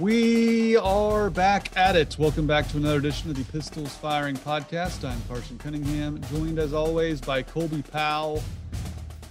[0.00, 2.18] We are back at it.
[2.18, 5.08] Welcome back to another edition of the Pistols Firing Podcast.
[5.08, 8.42] I'm Carson Cunningham, joined as always by Colby Powell.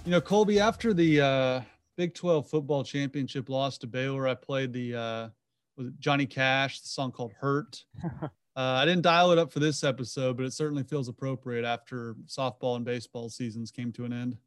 [0.06, 1.60] You know, Colby, after the uh,
[1.98, 5.28] Big 12 football championship loss to Baylor, I played the uh,
[5.76, 7.84] was it Johnny Cash, the song called Hurt.
[8.22, 12.16] uh, I didn't dial it up for this episode, but it certainly feels appropriate after
[12.26, 14.38] softball and baseball seasons came to an end.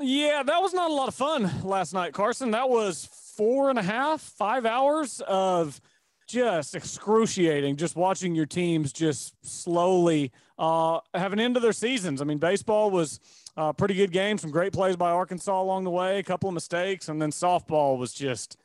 [0.00, 2.50] Yeah, that was not a lot of fun last night, Carson.
[2.50, 5.80] That was four and a half, five hours of
[6.26, 12.20] just excruciating, just watching your teams just slowly uh, have an end of their seasons.
[12.20, 13.20] I mean, baseball was
[13.56, 16.48] a uh, pretty good game, some great plays by Arkansas along the way, a couple
[16.48, 18.56] of mistakes, and then softball was just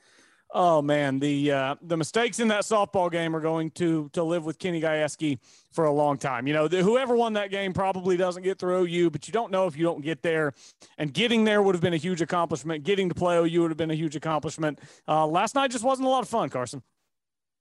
[0.51, 4.45] Oh man, the uh, the mistakes in that softball game are going to to live
[4.45, 5.37] with Kenny Gajewski
[5.71, 6.47] for a long time.
[6.47, 9.51] You know, the, whoever won that game probably doesn't get through OU, but you don't
[9.51, 10.53] know if you don't get there.
[10.97, 12.83] And getting there would have been a huge accomplishment.
[12.83, 14.79] Getting to play OU would have been a huge accomplishment.
[15.07, 16.81] Uh, last night just wasn't a lot of fun, Carson.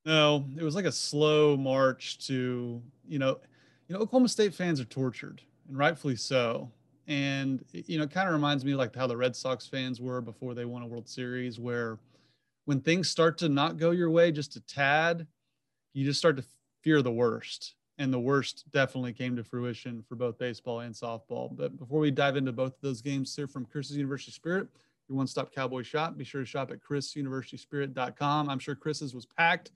[0.07, 3.39] No, it was like a slow march to you know,
[3.89, 6.71] you know, Oklahoma State fans are tortured, and rightfully so.
[7.07, 10.23] And you know, it kind of reminds me like how the Red Sox fans were
[10.23, 11.99] before they won a World Series, where
[12.69, 15.27] when things start to not go your way just a tad,
[15.95, 16.45] you just start to
[16.83, 17.77] fear the worst.
[17.97, 21.49] And the worst definitely came to fruition for both baseball and softball.
[21.57, 24.69] But before we dive into both of those games, here from Chris's University Spirit,
[25.09, 28.51] your one stop cowboy shop, be sure to shop at chrisuniversityspirit.com.
[28.51, 29.71] I'm sure Chris's was packed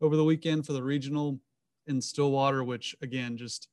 [0.00, 1.38] over the weekend for the regional
[1.86, 3.68] in Stillwater, which again, just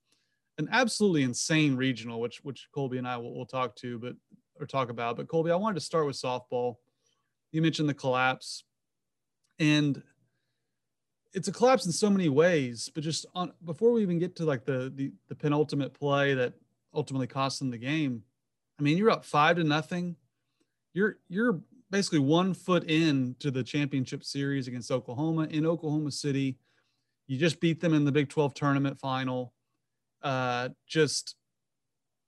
[0.58, 4.16] an absolutely insane regional, which which Colby and I will, will talk to, but
[4.60, 5.16] or talk about.
[5.16, 6.76] But Colby, I wanted to start with softball
[7.56, 8.66] you mentioned the collapse.
[9.60, 10.04] And
[11.34, 14.46] it's a collapse in so many ways but just on before we even get to
[14.46, 16.54] like the the, the penultimate play that
[16.94, 18.24] ultimately cost them the game
[18.80, 20.16] i mean you're up five to nothing.
[20.94, 21.60] You're you're
[21.92, 25.48] basically one foot in to the championship series against oklahoma.
[25.52, 26.58] In oklahoma city
[27.28, 29.54] you just beat them in the big 12 tournament final.
[30.24, 31.36] Uh just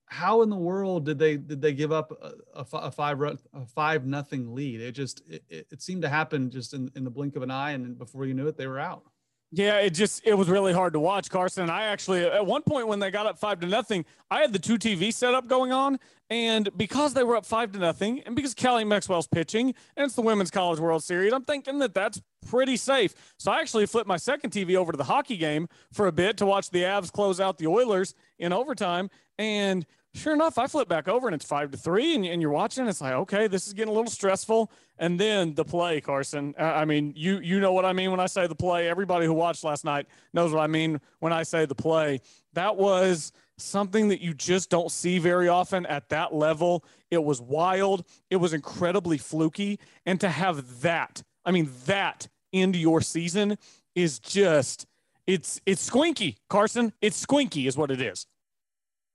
[0.07, 4.05] how in the world did they did they give up a, a, five a five
[4.05, 4.81] nothing lead?
[4.81, 7.71] It just it, it seemed to happen just in, in the blink of an eye,
[7.71, 9.03] and before you knew it, they were out.
[9.51, 11.69] Yeah, it just it was really hard to watch, Carson.
[11.69, 14.59] I actually at one point when they got up five to nothing, I had the
[14.59, 18.53] two TV setup going on, and because they were up five to nothing, and because
[18.53, 22.75] Kelly Maxwell's pitching, and it's the Women's College World Series, I'm thinking that that's pretty
[22.75, 23.15] safe.
[23.39, 26.35] So I actually flipped my second TV over to the hockey game for a bit
[26.37, 30.87] to watch the Avs close out the Oilers in overtime, and sure enough, I flip
[30.87, 32.87] back over and it's five to three, and, and you're watching.
[32.87, 34.71] It's like, okay, this is getting a little stressful.
[34.99, 36.55] And then the play, Carson.
[36.57, 38.89] I mean, you you know what I mean when I say the play.
[38.89, 42.21] Everybody who watched last night knows what I mean when I say the play.
[42.53, 46.83] That was something that you just don't see very often at that level.
[47.11, 48.05] It was wild.
[48.29, 53.57] It was incredibly fluky, and to have that, I mean, that into your season
[53.93, 54.87] is just
[55.27, 56.93] it's it's squinky, Carson.
[57.01, 58.25] It's squinky, is what it is.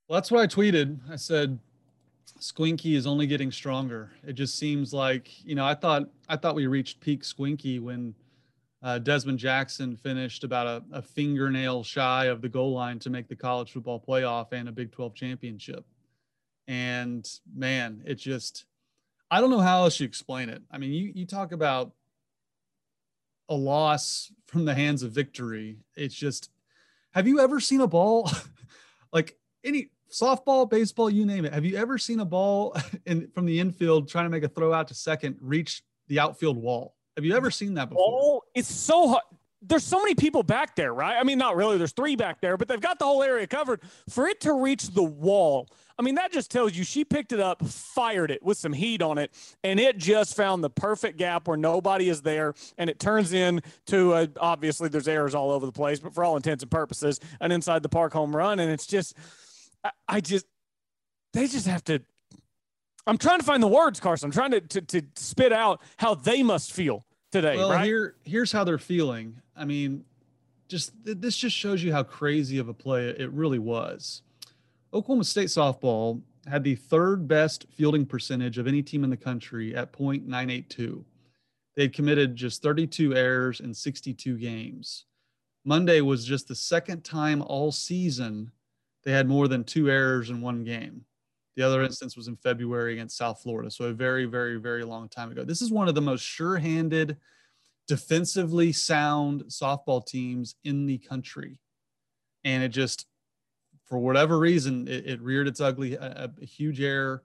[0.07, 0.99] Well, that's what I tweeted.
[1.09, 1.59] I said,
[2.39, 4.11] Squinky is only getting stronger.
[4.25, 8.15] It just seems like, you know, I thought I thought we reached peak Squinky when
[8.81, 13.29] uh, Dezmon Jackson finished about a, a, fingernail shy of the goal line to make
[13.29, 15.85] the college football playoff and a Big 12 championship.
[16.67, 17.25] And
[17.55, 18.65] man, it just,
[19.31, 20.61] I don't know how else you explain it.
[20.69, 21.93] I mean, you, you talk about
[23.47, 25.77] a loss from the hands of victory.
[25.95, 26.49] It's just,
[27.11, 28.29] have you ever seen a ball
[29.13, 31.53] like any softball, baseball, you name it.
[31.53, 34.73] Have you ever seen a ball in, from the infield trying to make a throw
[34.73, 36.95] out to second reach the outfield wall?
[37.15, 38.03] Have you ever seen that before?
[38.07, 39.23] Oh, it's so hard.
[39.65, 41.15] There's so many people back there, right?
[41.17, 41.77] I mean, not really.
[41.77, 43.79] There's three back there, but they've got the whole area covered.
[44.09, 47.39] For it to reach the wall, I mean, that just tells you she picked it
[47.39, 49.31] up, fired it with some heat on it,
[49.63, 52.55] and it just found the perfect gap where nobody is there.
[52.77, 56.35] And it turns into a, obviously there's errors all over the place, but for all
[56.35, 58.59] intents and purposes, an inside the park home run.
[58.59, 59.15] And it's just,
[60.07, 60.45] I, just
[61.33, 62.01] they just have to.
[63.05, 64.27] I'm trying to find the words, Carson.
[64.27, 67.57] I'm trying to, to, to spit out how they must feel today.
[67.57, 67.85] Well, right?
[67.85, 69.41] here here's how they're feeling.
[69.55, 70.05] I mean,
[70.69, 74.21] just this just shows you how crazy of a play it really was.
[74.93, 79.75] Oklahoma State softball had the third best fielding percentage of any team in the country
[79.75, 81.03] at .982.
[81.75, 85.05] They had committed just 32 errors in 62 games.
[85.65, 88.51] Monday was just the second time all season
[89.05, 91.05] they had more than two errors in one game.
[91.55, 93.69] The other instance was in February against South Florida.
[93.69, 95.43] So a very, very, very long time ago.
[95.43, 97.17] This is one of the most sure handed,
[97.87, 101.59] defensively sound softball teams in the country.
[102.43, 103.05] And it just,
[103.85, 107.23] for whatever reason, it, it reared its ugly, a, a, huge error,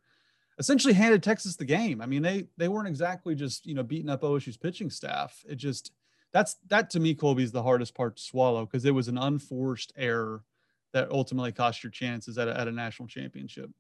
[0.58, 2.02] essentially handed Texas the game.
[2.02, 5.42] I mean, they they weren't exactly just you know beating up OSU's pitching staff.
[5.48, 5.92] It just
[6.32, 9.19] that's that to me, Colby is the hardest part to swallow because it was an
[9.19, 10.44] unforced error
[10.93, 13.70] that ultimately cost your chances at a, at a national championship.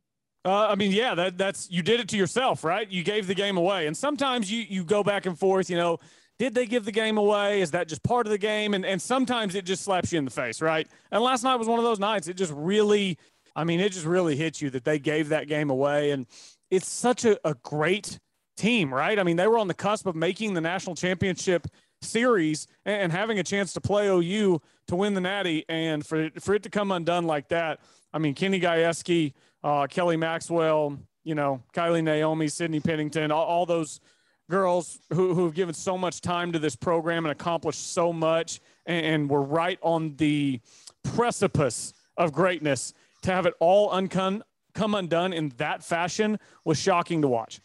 [0.44, 2.88] Uh, I mean, yeah, that that's you did it to yourself, right?
[2.90, 5.68] You gave the game away, and sometimes you you go back and forth.
[5.68, 5.98] You know,
[6.38, 7.60] did they give the game away?
[7.60, 8.74] Is that just part of the game?
[8.74, 10.88] And and sometimes it just slaps you in the face, right?
[11.10, 12.28] And last night was one of those nights.
[12.28, 13.18] It just really,
[13.56, 16.26] I mean, it just really hit you that they gave that game away, and
[16.70, 18.18] it's such a, a great
[18.56, 19.18] team, right?
[19.18, 21.66] I mean, they were on the cusp of making the national championship
[22.02, 26.42] series and having a chance to play OU to win the Natty, and for it,
[26.42, 27.80] for it to come undone like that.
[28.12, 33.66] I mean, Kenny Gajewski, uh, Kelly Maxwell, you know, Kiley Naomi, Sydney Pennington, all, all
[33.66, 34.00] those
[34.48, 38.60] girls who, who have given so much time to this program and accomplished so much,
[38.86, 40.60] and, and we're right on the
[41.02, 42.94] precipice of greatness.
[43.22, 44.42] To have it all uncon-
[44.74, 47.60] come undone in that fashion was shocking to watch.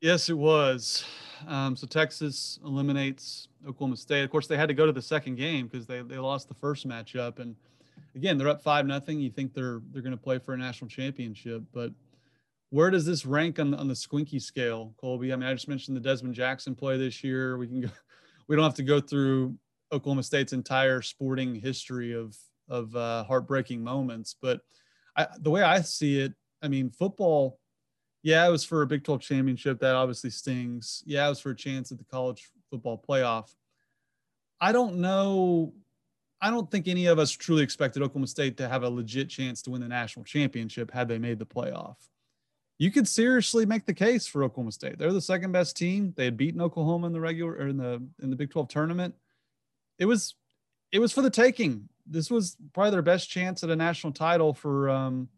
[0.00, 1.04] Yes, it was.
[1.48, 4.22] Um, so Texas eliminates Oklahoma State.
[4.22, 6.54] Of course, they had to go to the second game because they, they lost the
[6.54, 7.38] first matchup.
[7.38, 7.56] And
[8.14, 9.20] again, they're up five nothing.
[9.20, 11.90] You think they're they're going to play for a national championship, but
[12.70, 15.32] where does this rank on on the squinky scale, Colby?
[15.32, 17.56] I mean, I just mentioned the Dezmon Jackson play this year.
[17.56, 17.88] We can go,
[18.48, 19.56] we don't have to go through
[19.92, 22.36] Oklahoma State's entire sporting history of
[22.68, 24.60] of uh, heartbreaking moments, but
[25.16, 26.32] I, the way I see it,
[26.62, 27.60] I mean, football
[28.24, 29.80] yeah, it was for a Big 12 championship.
[29.80, 31.02] That obviously stings.
[31.04, 33.54] Yeah, it was for a chance at the college football playoff.
[34.58, 35.74] I don't know.
[36.40, 39.60] I don't think any of us truly expected Oklahoma State to have a legit chance
[39.62, 41.96] to win the national championship had they made the playoff.
[42.78, 44.98] You could seriously make the case for Oklahoma State.
[44.98, 46.14] They're the second best team.
[46.16, 49.14] They had beaten Oklahoma in the regular or in the in the Big 12 tournament.
[49.98, 50.34] It was
[50.92, 51.90] it was for the taking.
[52.06, 55.28] This was probably their best chance at a national title for um,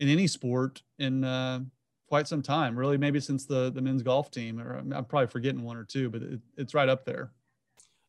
[0.00, 1.60] in any sport in uh,
[2.08, 4.60] quite some time, really, maybe since the the men's golf team.
[4.60, 7.30] Or I'm probably forgetting one or two, but it, it's right up there.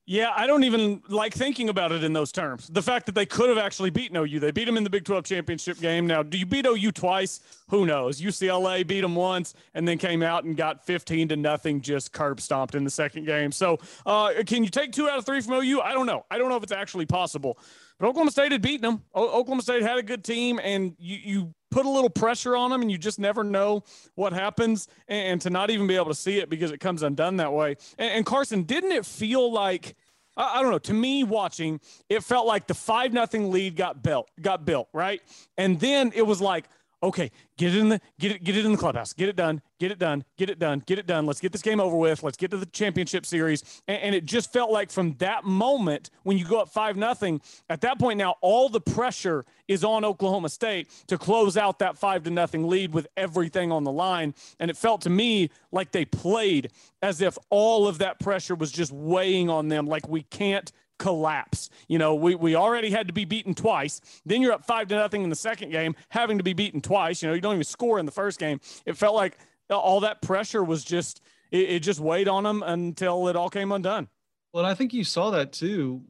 [0.09, 2.67] Yeah, I don't even like thinking about it in those terms.
[2.67, 5.05] The fact that they could have actually beaten OU, they beat them in the Big
[5.05, 6.07] 12 championship game.
[6.07, 7.41] Now, do you beat OU twice?
[7.67, 8.19] Who knows?
[8.19, 12.41] UCLA beat them once and then came out and got 15 to nothing, just curb
[12.41, 13.51] stomped in the second game.
[13.51, 15.81] So, uh, can you take two out of three from OU?
[15.81, 16.25] I don't know.
[16.31, 17.59] I don't know if it's actually possible.
[17.99, 19.03] But Oklahoma State had beaten them.
[19.13, 22.71] O- Oklahoma State had a good team, and you, you put a little pressure on
[22.71, 23.83] them, and you just never know
[24.15, 24.87] what happens.
[25.07, 27.53] And, and to not even be able to see it because it comes undone that
[27.53, 27.75] way.
[27.97, 29.95] And, and Carson, didn't it feel like
[30.39, 30.79] I, I don't know.
[30.79, 35.21] To me, watching, it felt like the five nothing lead got built, got built, right?
[35.57, 36.65] And then it was like,
[37.01, 39.61] okay, get it in the get it get it in the clubhouse, get it done,
[39.79, 41.25] get it done, get it done, get it done.
[41.25, 42.23] Let's get this game over with.
[42.23, 43.81] Let's get to the championship series.
[43.87, 47.41] And, and it just felt like from that moment when you go up five nothing,
[47.69, 51.97] at that point now all the pressure is on Oklahoma State to close out that
[51.97, 54.33] five to nothing lead with everything on the line.
[54.59, 56.71] And it felt to me like they played
[57.01, 61.71] as if all of that pressure was just weighing on them, like we can't collapse.
[61.87, 64.01] You know, we, we already had to be beaten twice.
[64.25, 67.23] Then you're up five to nothing in the second game, having to be beaten twice.
[67.23, 68.59] You know, you don't even score in the first game.
[68.85, 69.39] It felt like
[69.71, 73.71] all that pressure was just, it, it just weighed on them until it all came
[73.71, 74.07] undone.
[74.53, 76.01] Well, and I think you saw that too.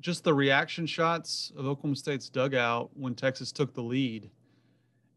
[0.00, 4.30] Just the reaction shots of Oklahoma State's dugout when Texas took the lead.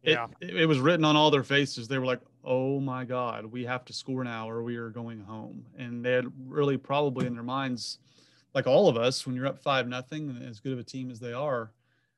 [0.03, 0.27] Yeah.
[0.39, 1.87] it, it was written on all their faces.
[1.87, 5.21] They were like, oh my God, we have to score now or we are going
[5.21, 5.65] home.
[5.77, 7.97] And they had really probably in their minds–
[8.53, 11.09] like all of us, when you're up five nothing and as good of a team
[11.11, 11.71] as they are,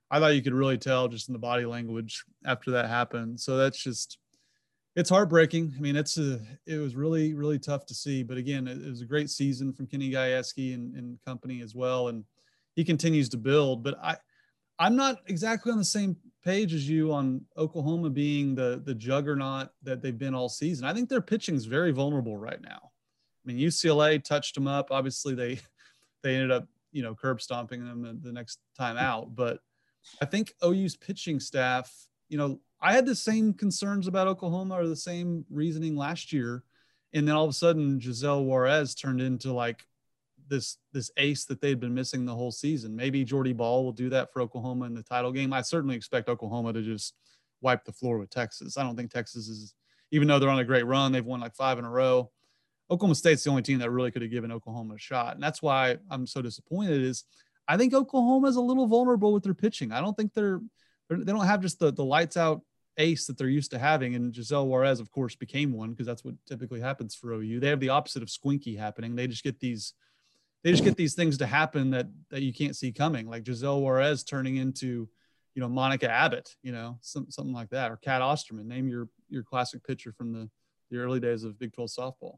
[0.10, 3.40] I thought you could really tell just in the body language after that happened.
[3.40, 4.18] So that's just
[4.96, 5.74] it's heartbreaking.
[5.76, 8.24] I mean, it's a it was really really tough to see.
[8.24, 11.74] But again, it, it was a great season from Kenny Gajewski and, and company as
[11.74, 12.24] well, and
[12.76, 13.84] he continues to build.
[13.84, 14.18] But I
[14.80, 19.70] I'm not exactly on the same page as you on Oklahoma being the the juggernaut
[19.84, 20.86] that they've been all season.
[20.86, 22.92] I think their pitching is very vulnerable right now.
[23.44, 24.90] I mean, UCLA touched them up.
[24.92, 25.60] Obviously, they
[26.24, 29.36] they ended up, you know, curb stomping them the, next time out.
[29.36, 29.60] But
[30.22, 31.92] I think OU's pitching staff,
[32.30, 36.64] you know, I had the same concerns about Oklahoma or the same reasoning last year.
[37.14, 39.86] And then all of a sudden, Giselle Juarez turned into like
[40.50, 42.96] this this ace that they'd been missing the whole season.
[42.96, 45.54] Maybe Jordy Bahl will do that for Oklahoma in the title game.
[45.54, 47.16] I certainly expect Oklahoma to just
[47.62, 48.78] wipe the floor with Texas.
[48.78, 49.74] I don't think Texas is,
[50.12, 52.30] even though they're on a great run, they've won like five in a row.
[52.94, 55.34] Oklahoma State's the only team that really could have given Oklahoma a shot.
[55.34, 57.24] And that's why I'm so disappointed is
[57.68, 59.92] I think Oklahoma is a little vulnerable with their pitching.
[59.92, 60.62] I don't think they're,
[61.10, 62.62] they're they don't have just the the lights out
[62.98, 64.14] ace that they're used to having.
[64.14, 67.60] And Giselle Juarez, of course, became one because that's what typically happens for OU.
[67.60, 69.16] They have the opposite of squinky happening.
[69.16, 69.94] They just get these
[70.64, 73.82] they just get these things to happen that that you can't see coming, like Giselle
[73.82, 75.10] Juarez turning into,
[75.56, 78.68] you know, Monica Abbott, you know, some, something like that, or Cat Osterman.
[78.68, 80.50] Name your your classic pitcher from the
[80.92, 82.38] the early days of Big 12 softball.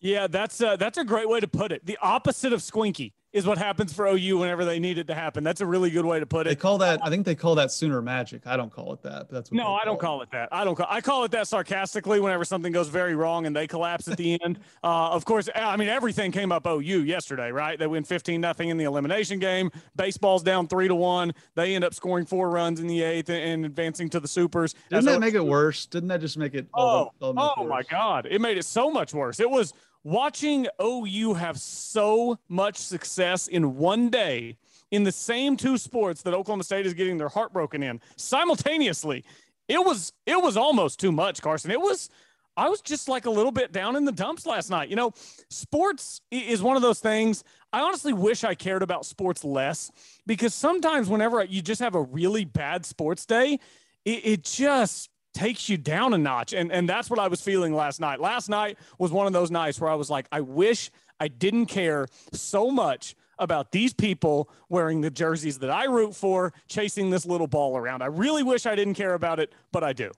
[0.00, 1.84] Yeah, that's a, that's a great way to put it.
[1.84, 5.44] The opposite of squinky is what happens for OU whenever they need it to happen.
[5.44, 6.50] That's a really good way to put it.
[6.50, 7.00] They call that.
[7.02, 8.46] I think they call that Sooner Magic.
[8.46, 9.28] I don't call it that.
[9.28, 9.74] But that's what no.
[9.74, 10.48] I don't call it that.
[10.50, 10.74] I don't.
[10.74, 14.16] Call, I call it that sarcastically whenever something goes very wrong and they collapse at
[14.16, 14.58] the end.
[14.82, 17.78] Uh, of course, I mean everything came up OU yesterday, right?
[17.78, 19.70] They win fifteen nothing in the elimination game.
[19.94, 21.32] Baseball's down three to one.
[21.54, 24.74] They end up scoring four runs in the eighth and advancing to the supers.
[24.88, 25.86] Didn't that make it worse?
[25.86, 26.66] Didn't that just make it?
[26.74, 28.26] Oh, oh my God!
[28.28, 29.38] It made it so much worse.
[29.38, 29.72] It was
[30.04, 34.56] watching OU have so much success in one day
[34.90, 39.24] in the same two sports that Oklahoma State is getting their heart broken in simultaneously.
[39.68, 41.70] It was it was almost too much, Carson.
[41.70, 42.10] It was
[42.56, 44.88] I was just like a little bit down in the dumps last night.
[44.88, 45.12] You know,
[45.48, 47.44] sports is one of those things.
[47.72, 49.90] I honestly wish I cared about sports less
[50.26, 53.60] because sometimes whenever you just have a really bad sports day,
[54.04, 56.52] it, it just takes you down a notch.
[56.52, 58.20] And, and that's what I was feeling last night.
[58.20, 61.66] Last night was one of those nights where I was like, I wish I didn't
[61.66, 67.24] care so much about these people wearing the jerseys that I root for, chasing this
[67.24, 68.02] little ball around.
[68.02, 70.10] I really wish I didn't care about it, but I do.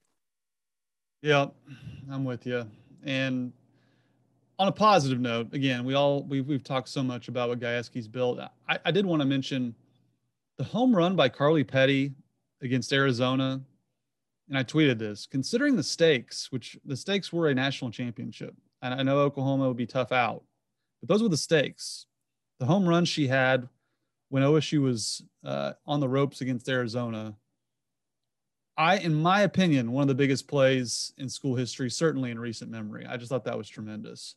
[1.23, 1.47] Yeah,
[2.11, 2.69] I'm with you.
[3.04, 3.52] And
[4.59, 8.09] on a positive note, again, we all we've we've talked so much about what Gajewski's
[8.09, 8.40] built.
[8.69, 9.75] I, I did want to mention
[10.59, 12.12] the home run by Karli Petty
[12.61, 13.61] against Arizona
[14.49, 18.54] and I tweeted this considering the stakes, which the stakes were a national championship.
[18.82, 20.42] And I know Oklahoma would be tough out,
[21.00, 22.06] but those were the stakes.
[22.58, 23.68] The home run she had
[24.28, 27.37] when OSU was uh, on the ropes against Arizona.
[28.76, 32.70] I, in my opinion, one of the biggest plays in school history, certainly in recent
[32.70, 33.06] memory.
[33.06, 34.37] I just thought that was tremendous.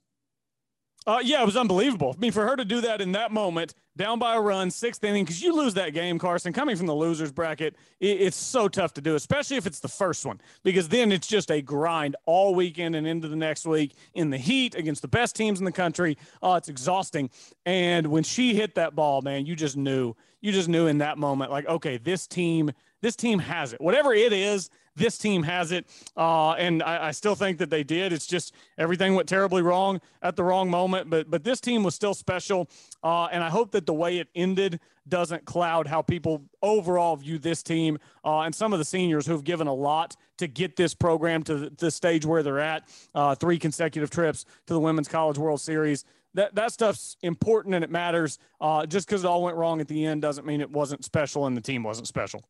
[1.07, 2.15] Uh, yeah, it was unbelievable.
[2.17, 5.03] I mean, for her to do that in that moment, down by a run, sixth
[5.03, 8.67] inning, because you lose that game, Carson, coming from the losers bracket, it, it's so
[8.67, 12.15] tough to do, especially if it's the first one, because then it's just a grind
[12.25, 15.65] all weekend and into the next week in the heat against the best teams in
[15.65, 16.17] the country.
[16.41, 17.29] Uh, it's exhausting.
[17.67, 21.19] And when she hit that ball, man, you just knew, you just knew in that
[21.19, 22.71] moment, like, okay, this team,
[23.01, 23.79] this team has it.
[23.79, 25.85] Whatever it is, this team has it.
[26.15, 28.13] Uh, and I, I, still think that they did.
[28.13, 31.09] It's just everything went terribly wrong at the wrong moment.
[31.09, 32.69] But but this team was still special.
[33.03, 37.37] Uh, and I hope that the way it ended doesn't cloud how people overall view
[37.37, 40.93] this team uh, and some of the seniors who've given a lot to get this
[40.93, 42.83] program to the, stage where they're at.
[43.13, 46.03] Uh, three consecutive trips to the Women's College World Series.
[46.33, 48.39] That, that stuff's important and it matters.
[48.59, 51.45] Uh, just because it all went wrong at the end doesn't mean it wasn't special
[51.45, 52.43] and the team wasn't special.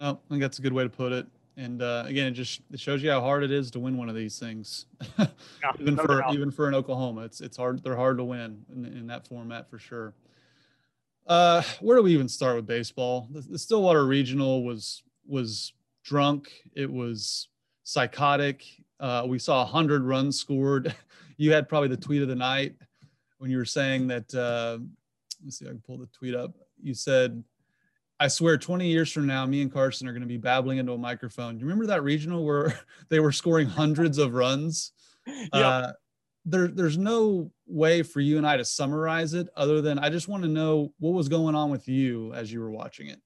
[0.00, 1.26] Oh, I think that's a good way to put it.
[1.60, 4.08] And uh, again, it just it shows you how hard it is to win one
[4.08, 4.86] of these things.
[5.18, 5.26] yeah,
[5.78, 6.32] even no for doubt.
[6.32, 7.82] even for an Oklahoma, it's it's hard.
[7.82, 10.14] They're hard to win in, in that format for sure.
[11.26, 13.28] Uh, where do we even start with baseball?
[13.30, 16.50] The, the Stillwater Regional was was drunk.
[16.74, 17.48] It was
[17.82, 18.64] psychotic.
[18.98, 20.94] Uh, we saw hundred runs scored.
[21.36, 22.74] you had probably the tweet of the night
[23.36, 24.34] when you were saying that.
[24.34, 24.78] Uh,
[25.44, 26.54] let's see, I can pull the tweet up.
[26.82, 27.44] You said
[28.20, 30.92] I swear 20 years from now, me and Carson are going to be babbling into
[30.92, 31.56] a microphone.
[31.56, 34.92] Do you remember that regional where they were scoring hundreds of runs?
[35.26, 35.48] Yep.
[35.52, 35.92] Uh,
[36.46, 40.28] there, there's no way for you and I to summarize it other than I just
[40.28, 43.20] want to know what was going on with you as you were watching it.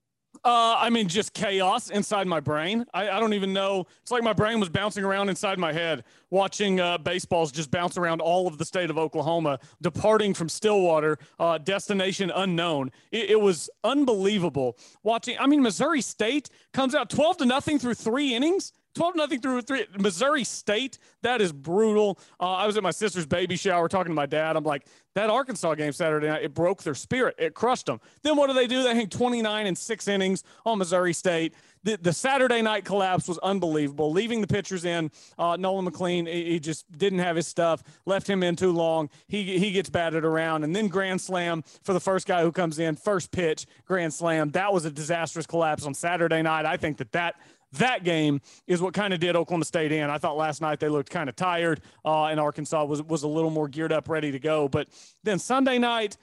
[0.44, 2.84] Uh, I mean, just chaos inside my brain.
[2.92, 3.86] I, I, don't even know.
[4.02, 7.96] It's like my brain was bouncing around inside my head, watching uh, baseballs just bounce
[7.96, 12.92] around all of the state of Oklahoma, departing from Stillwater, uh, destination unknown.
[13.10, 15.38] It, it, was unbelievable watching.
[15.40, 18.74] I mean, Missouri State comes out 12 to nothing through three innings.
[18.94, 19.86] 12 nothing through three.
[19.98, 22.18] Missouri State, that is brutal.
[22.40, 24.56] Uh, I was at my sister's baby shower talking to my dad.
[24.56, 27.36] I'm like, that Arkansas game Saturday night, it broke their spirit.
[27.38, 28.00] It crushed them.
[28.22, 28.82] Then what do they do?
[28.82, 31.54] They hang 29 and six innings on Missouri State.
[31.84, 34.10] The, the Saturday night collapse was unbelievable.
[34.10, 38.28] Leaving the pitchers in, uh, Nolan McLean, he, he, just didn't have his stuff, left
[38.28, 39.10] him in too long.
[39.28, 40.64] He, he gets batted around.
[40.64, 44.50] And then grand slam for the first guy who comes in, first pitch, grand slam.
[44.52, 46.64] That was a disastrous collapse on Saturday night.
[46.64, 47.36] I think that that
[47.78, 50.10] that game is what kind of did Oklahoma State in.
[50.10, 53.28] I thought last night they looked kind of tired, uh, and Arkansas was was a
[53.28, 54.68] little more geared up, ready to go.
[54.68, 54.88] But
[55.22, 56.16] then Sunday night,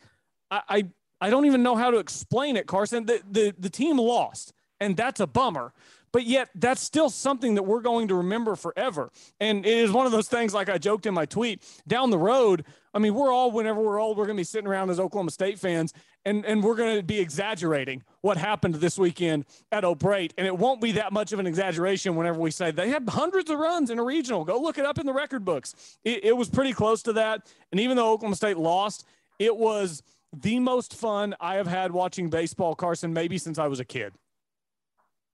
[0.49, 0.83] I I,
[1.21, 3.05] I don't even know how to explain it, Carson.
[3.05, 5.73] The, the the team lost, and that's a bummer.
[6.11, 9.09] but yet that's still something that we're going to remember forever.
[9.39, 12.17] And it is one of those things, like I joked in my tweet, down the
[12.17, 12.65] road.
[12.93, 15.31] I mean, we're all, whenever we're old, we're going to be sitting around as Oklahoma
[15.31, 15.93] State fans
[16.25, 20.33] and, and we're going to be exaggerating what happened this weekend at O'Brate.
[20.37, 23.49] And it won't be that much of an exaggeration whenever we say they had hundreds
[23.49, 24.43] of runs in a regional.
[24.43, 25.97] Go look it up in the record books.
[26.03, 27.51] It, it was pretty close to that.
[27.71, 29.05] And even though Oklahoma State lost,
[29.39, 33.79] it was the most fun I have had watching baseball, Carson, maybe since I was
[33.79, 34.13] a kid.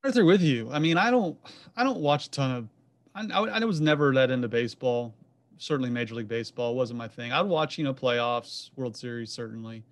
[0.04, 0.70] There with you.
[0.72, 1.38] I mean, I don't,
[1.76, 2.70] I don't watch a ton of.
[3.14, 5.14] I, I was never let into baseball.
[5.58, 7.32] Certainly, Major League Baseball wasn't my thing.
[7.32, 9.84] I'd watch, you know, playoffs, World Series, certainly.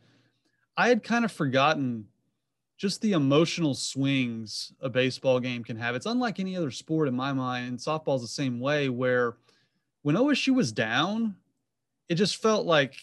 [0.77, 2.05] I had kind of forgotten
[2.77, 5.95] just the emotional swings a baseball game can have.
[5.95, 8.89] It's unlike any other sport in my mind, and softball's the same way.
[8.89, 9.37] Where
[10.01, 11.35] when OSU was down,
[12.09, 12.95] it just felt like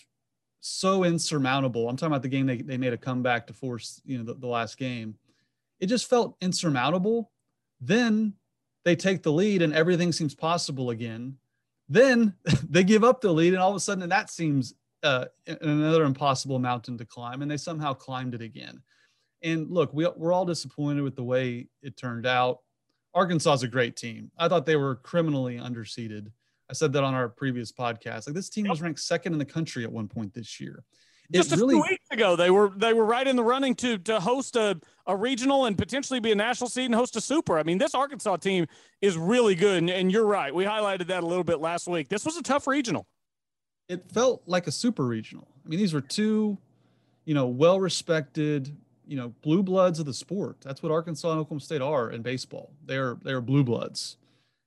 [0.60, 1.88] so insurmountable.
[1.88, 4.34] I'm talking about the game they, they made a comeback to force, you know, the,
[4.34, 5.16] the last game.
[5.80, 7.32] It just felt insurmountable.
[7.80, 8.34] Then
[8.84, 11.36] they take the lead and everything seems possible again.
[11.92, 12.34] Then
[12.68, 16.58] they give up the lead and all of a sudden that seems uh, another impossible
[16.58, 18.82] mountain to climb and they somehow climbed it again.
[19.42, 22.60] And look, we, we're all disappointed with the way it turned out.
[23.12, 24.30] Arkansas is a great team.
[24.38, 26.28] I thought they were criminally underseeded.
[26.70, 28.26] I said that on our previous podcast.
[28.26, 30.84] Like this team was ranked second in the country at one point this year.
[31.30, 33.98] Just a really, few weeks ago, they were they were right in the running to
[33.98, 37.58] to host a, a regional and potentially be a national seed and host a super.
[37.58, 38.66] I mean, this Arkansas team
[39.00, 40.54] is really good, and, and you're right.
[40.54, 42.08] We highlighted that a little bit last week.
[42.08, 43.06] This was a tough regional.
[43.88, 45.48] It felt like a super regional.
[45.64, 46.56] I mean, these were two,
[47.24, 50.58] you know, well respected, you know, blue bloods of the sport.
[50.62, 52.72] That's what Arkansas and Oklahoma State are in baseball.
[52.84, 54.16] They're they're blue bloods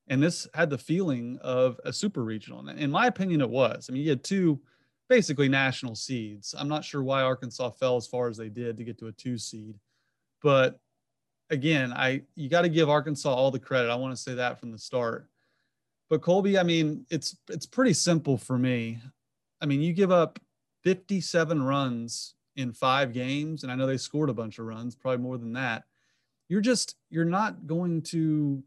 [0.08, 2.68] and this had the feeling of a super regional.
[2.68, 3.88] And in my opinion, it was.
[3.89, 4.60] I mean, you had two
[5.10, 6.54] basically national seeds.
[6.58, 9.12] I'm not sure why Arkansas fell as far as they did to get to a
[9.12, 9.75] two seed,
[10.42, 10.80] but
[11.50, 13.89] again, I you got to give Arkansas all the credit.
[13.89, 15.27] I want to say that from the start.
[16.10, 19.00] But Colby, I mean, it's it's pretty simple for me.
[19.62, 20.39] I mean, you give up
[20.84, 25.24] 57 runs in five games, and I know they scored a bunch of runs, probably
[25.24, 25.84] more than that.
[26.48, 28.63] You're just you're not going to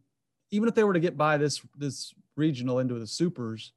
[0.51, 3.73] even if they were to get by this this regional into the supers,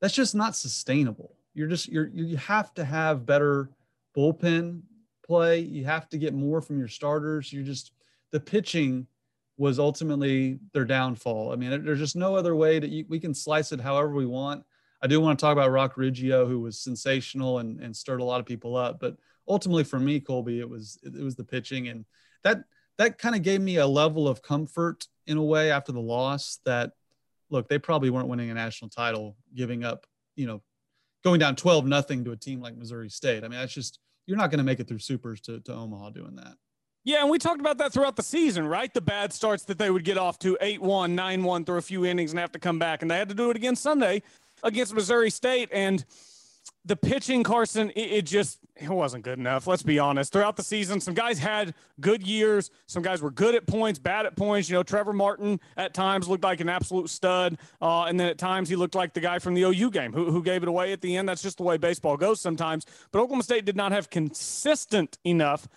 [0.00, 1.36] that's just not sustainable.
[1.54, 3.70] You're just you're you have to have better
[4.16, 4.82] bullpen
[5.26, 5.60] play.
[5.60, 7.52] You have to get more from your starters.
[7.52, 7.92] You're just
[8.32, 9.06] the pitching
[9.58, 11.52] was ultimately their downfall.
[11.52, 14.64] I mean, there's just no other way that we can slice it however we want.
[15.02, 18.24] I do want to talk about Rock Riggio, who was sensational and, and stirred a
[18.24, 18.98] lot of people up.
[19.00, 19.16] But
[19.48, 22.04] ultimately, for me, Colby, it was it was the pitching, and
[22.44, 22.64] that
[22.98, 26.60] that kind of gave me a level of comfort in a way after the loss
[26.64, 26.92] that
[27.50, 30.62] look they probably weren't winning a national title giving up you know
[31.24, 34.36] going down 12 nothing to a team like missouri state i mean that's just you're
[34.36, 36.56] not going to make it through supers to, to omaha doing that
[37.06, 38.92] yeah, and we talked about that throughout the season, right?
[38.92, 41.82] The bad starts that they would get off to 8 1, 9 1 through a
[41.82, 43.00] few innings and have to come back.
[43.00, 44.24] And they had to do it again Sunday
[44.64, 45.68] against Missouri State.
[45.70, 46.04] And
[46.86, 49.66] the pitching, Carson, it, it, just it wasn't good enough.
[49.66, 50.32] Let's be honest.
[50.32, 52.70] Throughout the season, some guys had good years.
[52.86, 54.68] Some guys were good at points, bad at points.
[54.68, 58.38] You know, Trevor Martin at times looked like an absolute stud, uh, and then at
[58.38, 60.92] times he looked like the guy from the OU game who, who gave it away
[60.92, 61.28] at the end.
[61.28, 62.86] That's just the way baseball goes sometimes.
[63.10, 65.68] But Oklahoma State did not have consistent enough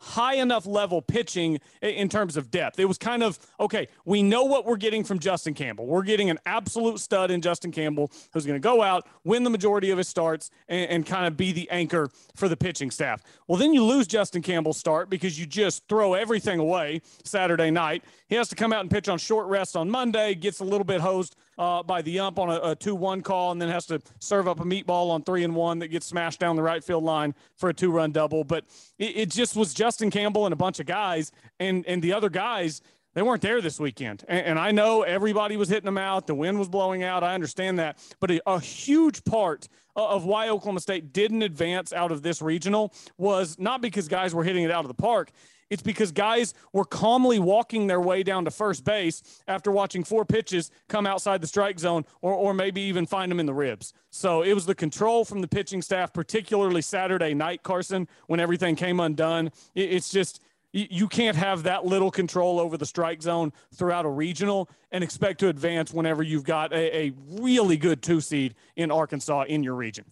[0.00, 2.78] high enough level pitching in terms of depth.
[2.78, 5.86] It was kind of okay, we know what we're getting from Justin Campbell.
[5.86, 9.50] We're getting an absolute stud in Justin Campbell who's going to go out, win the
[9.50, 13.22] majority of his starts, and, and, kind of be the anchor for the pitching staff.
[13.46, 18.04] Well, then you lose Justin Campbell's start because you just throw everything away Saturday night.
[18.28, 20.84] He has to come out and pitch on short rest on Monday, gets a little
[20.84, 24.00] bit hosed uh, by the ump on a, a 2-1 call and then has to
[24.20, 27.04] serve up a meatball on 3 and 1 that gets smashed down the right field
[27.04, 28.64] line for a two-run double but
[28.98, 32.30] it, it just was Justin Campbell and a bunch of guys and and the other
[32.30, 32.80] guys
[33.14, 34.24] they weren't there this weekend.
[34.28, 36.28] And, and, I know everybody was hitting them out.
[36.28, 37.24] The wind was blowing out.
[37.24, 37.98] I understand that.
[38.20, 39.66] But a, a, huge part
[39.96, 44.44] of why Oklahoma State didn't advance out of this regional was not because guys were
[44.44, 45.32] hitting it out of the park.
[45.70, 50.24] It's because guys were calmly walking their way down to first base after watching four
[50.24, 53.92] pitches come outside the strike zone or, or maybe even find them in the ribs.
[54.10, 58.76] So it was the control from the pitching staff, particularly Saturday night, Carson, when everything
[58.76, 59.48] came undone.
[59.74, 60.40] It, it's just,
[60.72, 65.40] you can't have that little control over the strike zone throughout a regional and expect
[65.40, 69.74] to advance whenever you've got a, a really good two seed in Arkansas in your
[69.74, 70.04] region.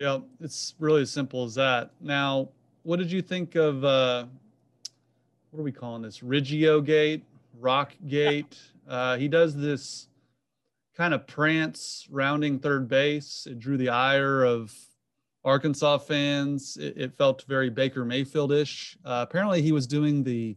[0.00, 1.90] Yeah, it's really as simple as that.
[2.00, 2.50] Now,
[2.84, 4.26] what did you think of uh,
[5.50, 6.20] what are we calling this?
[6.20, 7.24] Riggio Gate,
[7.58, 8.58] Rock Gate.
[8.86, 10.08] Uh, he does this
[10.96, 13.46] kind of prance rounding third base.
[13.48, 14.74] It drew the ire of
[15.44, 16.76] Arkansas fans.
[16.76, 18.98] It, it felt very Baker Mayfield-ish.
[19.04, 20.56] Uh, apparently, he was doing the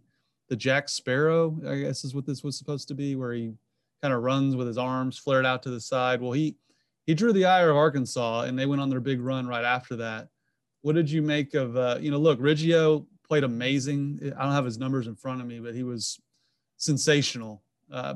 [0.49, 3.53] the Jack Sparrow, I guess is what this was supposed to be, where he
[4.01, 6.21] kind of runs with his arms flared out to the side.
[6.21, 6.57] Well, he
[7.05, 9.95] he drew the ire of Arkansas, and they went on their big run right after
[9.97, 10.27] that.
[10.81, 12.17] What did you make of uh, you know?
[12.17, 14.19] Look, Riggio played amazing.
[14.37, 16.19] I don't have his numbers in front of me, but he was
[16.75, 18.15] sensational uh,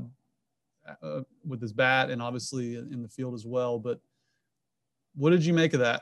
[1.02, 3.80] uh, with his bat and obviously in the field as well.
[3.80, 4.02] But
[5.16, 6.02] what did you make of that?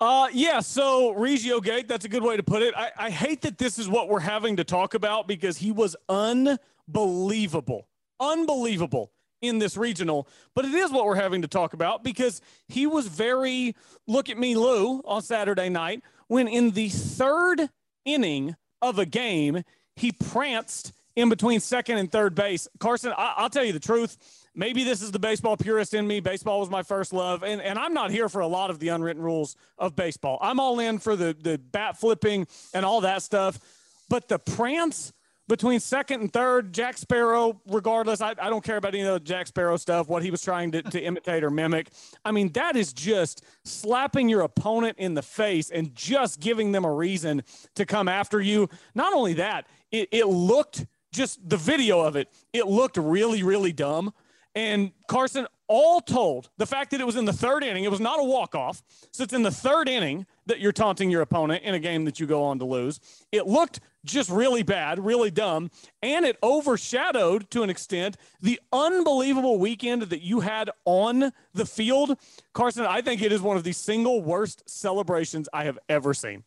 [0.00, 0.60] Uh, yeah.
[0.60, 2.74] So Riggio Gate, that's a good way to put it.
[2.76, 5.96] I, I hate that this is what we're having to talk about because he was
[6.08, 7.88] unbelievable,
[8.20, 9.10] unbelievable
[9.42, 10.28] in this regional.
[10.54, 13.74] But it is what we're having to talk about because he was very
[14.06, 17.68] look at me, Lou, on Saturday night when in the third
[18.06, 19.62] inning of a game
[19.96, 22.66] he pranced in between second and third base.
[22.78, 24.16] Carson, I, will tell you the truth
[24.56, 26.18] maybe this is the baseball purist in me.
[26.20, 27.44] Baseball was my first love.
[27.44, 30.38] And, and I'm not here for a lot of the unwritten rules of baseball.
[30.40, 33.60] I'm all in for the, the bat flipping and all that stuff.
[34.08, 35.12] But the prance
[35.48, 39.20] between second and third, Jack Sparrow, regardless, I, I don't care about any of the
[39.20, 41.90] Jack Sparrow stuff, what he was trying to, to imitate or mimic.
[42.24, 46.84] I mean, that is just slapping your opponent in the face and just giving them
[46.84, 47.42] a reason
[47.76, 48.68] to come after you.
[48.94, 53.72] Not only that, it, it looked just the video of it, it looked really, really
[53.72, 54.12] dumb.
[54.54, 58.00] And Carson, all told, the fact that it was in the third inning, it was
[58.00, 58.82] not a walk off.
[59.12, 62.20] So it's in the third inning that you're taunting your opponent in a game that
[62.20, 63.00] you go on to lose.
[63.32, 65.70] It looked just really bad, really dumb.
[66.02, 72.18] And it overshadowed to an extent the unbelievable weekend that you had on the field.
[72.54, 76.44] Carson, I think it is one of the single worst celebrations I have ever seen.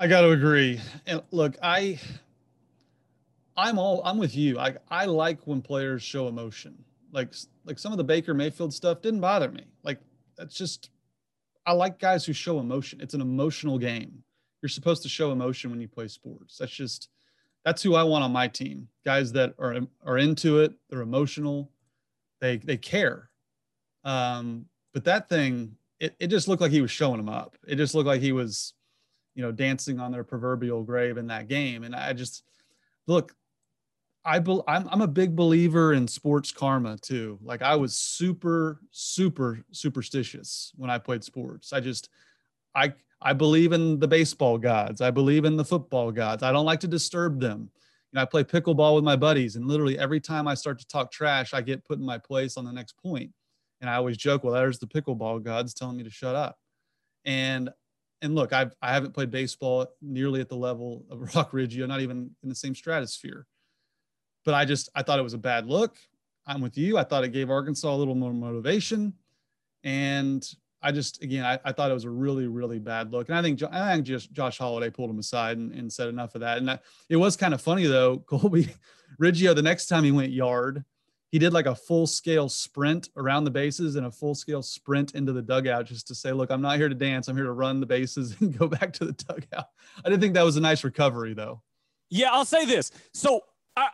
[0.00, 0.80] I got to agree.
[1.06, 1.98] And look, I
[3.56, 4.58] I'm all I'm with you.
[4.58, 6.84] I I like when players show emotion.
[7.12, 9.64] Like like some of the Baker Mayfield stuff didn't bother me.
[9.82, 9.98] Like
[10.36, 10.90] that's just
[11.66, 13.00] I like guys who show emotion.
[13.00, 14.22] It's an emotional game.
[14.62, 16.58] You're supposed to show emotion when you play sports.
[16.58, 17.08] That's just
[17.64, 18.88] that's who I want on my team.
[19.04, 21.70] Guys that are are into it, they're emotional,
[22.40, 23.30] they they care.
[24.04, 27.56] Um, but that thing, it, it just looked like he was showing them up.
[27.66, 28.74] It just looked like he was,
[29.34, 31.84] you know, dancing on their proverbial grave in that game.
[31.84, 32.44] And I just
[33.06, 33.34] look,
[34.24, 37.38] I be, I'm I'm a big believer in sports karma too.
[37.42, 41.72] Like I was super super superstitious when I played sports.
[41.72, 42.08] I just
[42.74, 45.00] I I believe in the baseball gods.
[45.00, 46.42] I believe in the football gods.
[46.42, 47.70] I don't like to disturb them.
[48.12, 50.86] You know, I play pickleball with my buddies, and literally every time I start to
[50.86, 53.32] talk trash, I get put in my place on the next point.
[53.80, 56.58] And I always joke, well, there's the pickleball gods telling me to shut up.
[57.24, 57.70] And
[58.22, 62.00] and look, I've I haven't played baseball nearly at the level of Rock Riggio, not
[62.00, 63.46] even in the same stratosphere
[64.48, 65.98] but I just I thought it was a bad look.
[66.46, 66.96] I'm with you.
[66.96, 69.12] I thought it gave Arkansas a little more motivation,
[69.84, 70.42] and
[70.82, 73.28] I just again I, I thought it was a really really bad look.
[73.28, 76.34] And I think I think just Josh Holliday pulled him aside and, and said enough
[76.34, 76.58] of that.
[76.58, 78.18] And that, it was kind of funny though.
[78.26, 78.68] Colby
[79.20, 80.84] Riggio the next time he went yard,
[81.30, 85.14] he did like a full scale sprint around the bases and a full scale sprint
[85.14, 87.28] into the dugout just to say, look, I'm not here to dance.
[87.28, 89.66] I'm here to run the bases and go back to the dugout.
[90.04, 91.62] I didn't think that was a nice recovery though.
[92.10, 92.90] Yeah, I'll say this.
[93.12, 93.42] So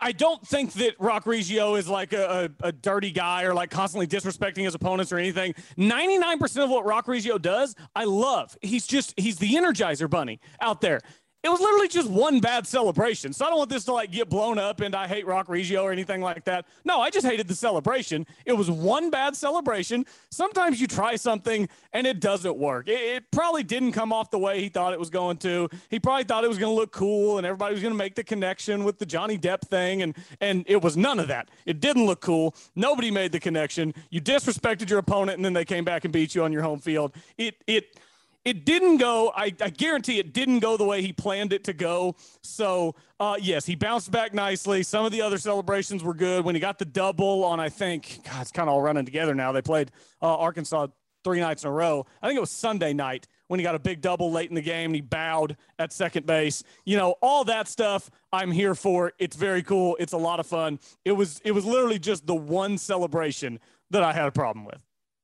[0.01, 3.69] I, don't think that Rock Riggio is like a, a, a, dirty guy or like
[3.69, 5.53] constantly disrespecting his opponents or anything.
[5.77, 8.57] 99% of what Rock Riggio does, I love.
[8.61, 11.01] He's just, he's the Energizer Bunny out there.
[11.45, 13.31] It was literally just one bad celebration.
[13.31, 15.83] So I don't want this to like get blown up and I hate Rock Riggio
[15.83, 16.65] or anything like that.
[16.83, 18.25] No, I just hated the celebration.
[18.45, 20.07] It was one bad celebration.
[20.31, 22.87] Sometimes you try something and it doesn't work.
[22.87, 25.69] It, it probably didn't come off the way he thought it was going to.
[25.91, 28.15] He probably thought it was going to look cool and everybody was going to make
[28.15, 31.49] the connection with the Johnny Depp thing and and it was none of that.
[31.67, 32.55] It didn't look cool.
[32.75, 33.93] Nobody made the connection.
[34.09, 36.79] You disrespected your opponent and then they came back and beat you on your home
[36.79, 37.13] field.
[37.37, 37.99] It it
[38.45, 39.33] it didn't go.
[39.35, 42.15] I, I, guarantee it didn't go the way he planned it to go.
[42.43, 44.83] So, uh, yes, he bounced back nicely.
[44.83, 46.45] Some of the other celebrations were good.
[46.45, 49.33] When he got the double on, I think, God, it's kind of all running together
[49.33, 49.51] now.
[49.51, 50.87] They played uh, Arkansas
[51.23, 52.05] three nights in a row.
[52.21, 54.61] I think it was Sunday night when he got a big double late in the
[54.61, 56.63] game and he bowed at second base.
[56.85, 59.11] You know, all that stuff I'm here for.
[59.17, 59.97] It's very cool.
[59.99, 60.79] It's a lot of fun.
[61.03, 64.83] It was it was literally just the one celebration that I had a problem with.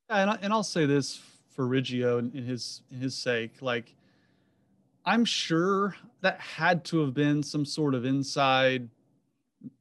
[0.10, 3.62] And, I, and I'll say this for Riggio in, in his in his sake.
[3.62, 3.96] Like,
[5.06, 8.90] I'm sure that had to have been some sort of inside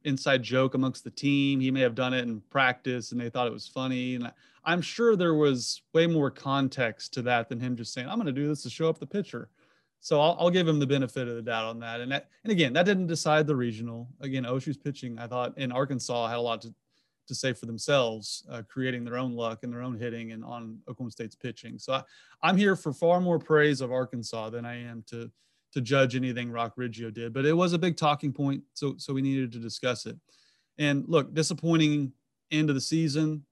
[0.04, 1.60] inside joke amongst the team.
[1.60, 4.14] He may have done it in practice and they thought it was funny.
[4.14, 4.30] And
[4.64, 8.26] I'm sure there was way more context to that than him just saying, I'm going
[8.26, 9.48] to do this to show up the pitcher.
[10.00, 12.00] So I'll, I'll, give him the benefit of the doubt on that.
[12.00, 14.08] And that, and again, that didn't decide the regional.
[14.20, 16.74] Again, OSU's pitching, I thought in Arkansas had a lot to,
[17.30, 20.78] to say for themselves, uh, creating their own luck and their own hitting and on
[20.88, 21.78] Oklahoma State's pitching.
[21.78, 22.02] So I,
[22.42, 25.30] I'm here for far more praise of Arkansas than I am to
[25.72, 28.62] to judge anything Rock Riggio did, but it was a big talking point.
[28.74, 30.16] So, so we needed to discuss it.
[30.78, 32.12] And look, disappointing
[32.50, 33.44] end of the season.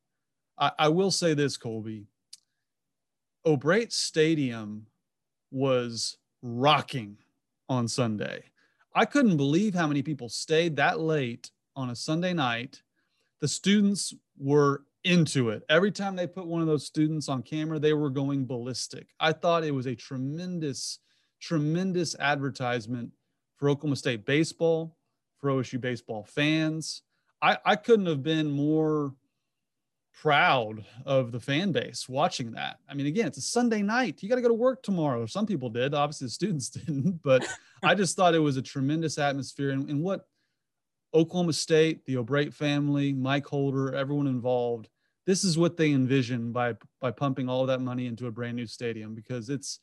[0.58, 2.06] I, I will say this, Colby.
[3.46, 4.86] O'Brate Stadium
[5.50, 7.18] was rocking
[7.68, 8.42] on Sunday.
[8.94, 12.82] I couldn't believe how many people stayed that late on a Sunday night.
[13.40, 15.62] The students were into it.
[15.68, 19.08] Every time they put one of those students on camera, they were going ballistic.
[19.20, 20.98] I thought it was a tremendous,
[21.40, 23.12] tremendous advertisement
[23.56, 24.96] for Oklahoma State baseball,
[25.38, 27.02] for OSU baseball fans.
[27.40, 29.14] I, I couldn't have been more
[30.20, 32.78] proud of the fan base watching that.
[32.88, 34.20] I mean, again, it's a Sunday night.
[34.20, 35.26] You got to go to work tomorrow.
[35.26, 35.94] Some people did.
[35.94, 37.22] Obviously, the students didn't.
[37.22, 37.46] But
[37.82, 39.70] I just thought it was a tremendous atmosphere.
[39.70, 40.26] And, and what
[41.14, 44.88] Oklahoma State, the O'Brate family, Mike Holder, everyone involved,
[45.28, 48.66] this is what they envision by by pumping all that money into a brand new
[48.66, 49.80] stadium because it's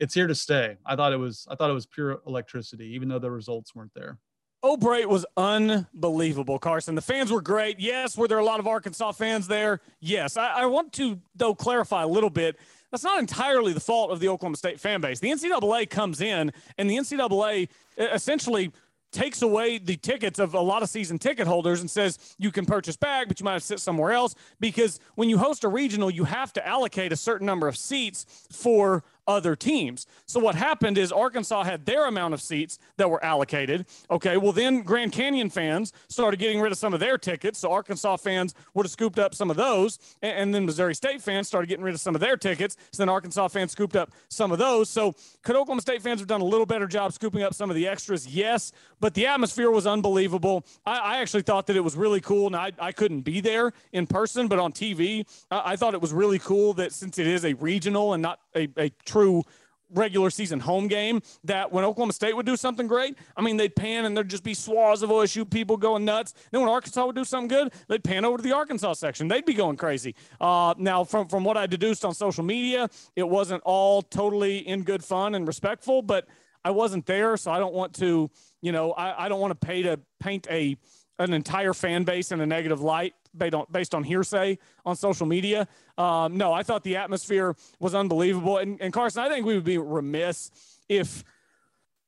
[0.00, 0.76] it's here to stay.
[0.84, 3.94] I thought it was I thought it was pure electricity, even though the results weren't
[3.94, 4.18] there.
[4.64, 6.96] O'Brate was unbelievable, Carson.
[6.96, 7.78] The fans were great.
[7.78, 9.80] Yes, were there a lot of Arkansas fans there?
[10.00, 10.36] Yes.
[10.36, 12.58] I, I, want to, though, clarify a little bit.
[12.90, 15.20] That's not entirely the fault of the Oklahoma State fan base.
[15.20, 18.72] The NCAA comes in, and the NCAA essentially–
[19.10, 22.66] takes away the tickets of a lot of season ticket holders and says you can
[22.66, 24.34] purchase back, but you might have to sit somewhere else.
[24.60, 28.26] Because when you host a regional, you have to allocate a certain number of seats
[28.50, 30.06] for other teams.
[30.26, 33.86] So what happened is Arkansas had their amount of seats that were allocated.
[34.10, 37.58] Okay, well then Grand Canyon fans started getting rid of some of their tickets.
[37.58, 41.46] So Arkansas fans would have scooped up some of those, and, then Missouri State fans
[41.46, 42.76] started getting rid of some of their tickets.
[42.90, 44.88] So then Arkansas fans scooped up some of those.
[44.88, 47.76] So could Oklahoma State fans have done a little better job scooping up some of
[47.76, 48.26] the extras?
[48.26, 50.64] Yes, but the atmosphere was unbelievable.
[50.86, 52.46] I, I actually thought that it was really cool.
[52.46, 56.00] and I, I couldn't be there in person, but on TV, I, I thought it
[56.00, 59.44] was really cool that since it is a regional and not a, a true
[59.90, 63.74] regular season home game that when Oklahoma State would do something great, I mean, they'd
[63.74, 66.34] pan and there'd just be swaths of OSU people going nuts.
[66.50, 69.28] Then when Arkansas would do something good, they'd pan over to the Arkansas section.
[69.28, 70.14] They'd be going crazy.
[70.40, 74.82] Uh, now, from, from what I deduced on social media, it wasn't all totally in
[74.82, 76.26] good fun and respectful, but
[76.64, 77.36] I wasn't there.
[77.36, 80.46] So I don't want to, you know, I, I don't want to pay to paint
[80.50, 80.76] a
[81.20, 85.26] an entire fan base in a negative light based on, based on hearsay on social
[85.26, 85.66] media.
[85.96, 88.58] Um, no, I thought the atmosphere was unbelievable.
[88.58, 90.50] And, and Carson, I think we would be remiss
[90.88, 91.24] if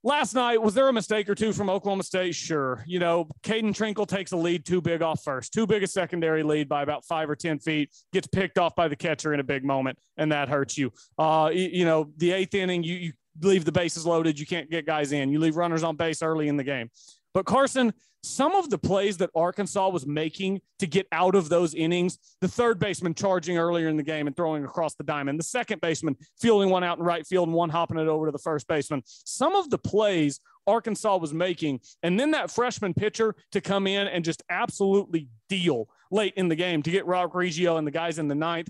[0.02, 2.34] last night was there a mistake or two from Oklahoma State?
[2.34, 2.82] Sure.
[2.86, 6.42] You know, Caden Trinkle takes a lead too big off first, too big a secondary
[6.42, 9.44] lead by about five or 10 feet, gets picked off by the catcher in a
[9.44, 10.92] big moment, and that hurts you.
[11.18, 13.12] Uh, you, you know, the eighth inning, you, you
[13.42, 15.30] leave the bases loaded, you can't get guys in.
[15.30, 16.90] You leave runners on base early in the game.
[17.32, 21.74] But Carson, some of the plays that Arkansas was making to get out of those
[21.74, 25.44] innings, the third baseman charging earlier in the game and throwing across the diamond, the
[25.44, 28.38] second baseman fielding one out in right field and one hopping it over to the
[28.38, 29.02] first baseman.
[29.06, 34.06] Some of the plays Arkansas was making, and then that freshman pitcher to come in
[34.06, 38.18] and just absolutely deal late in the game to get Rock Riggio and the guys
[38.18, 38.68] in the ninth.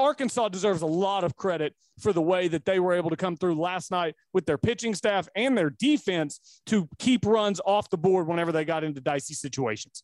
[0.00, 3.36] Arkansas deserves a lot of credit for the way that they were able to come
[3.36, 7.98] through last night with their pitching staff and their defense to keep runs off the
[7.98, 10.02] board whenever they got into dicey situations.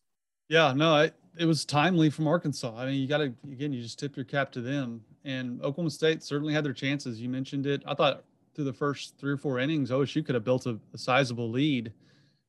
[0.49, 2.73] Yeah, no, it, it was timely from Arkansas.
[2.77, 5.01] I mean, you got to, again, you just tip your cap to them.
[5.25, 7.19] And Oklahoma State certainly had their chances.
[7.19, 7.81] You mentioned it.
[7.85, 8.23] I thought
[8.55, 11.91] through the first three or four innings, OSU could have built a, a sizable lead,